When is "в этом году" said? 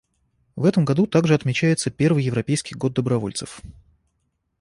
0.55-1.05